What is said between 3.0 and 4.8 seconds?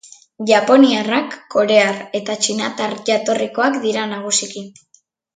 jatorrikoak dira nagusiki.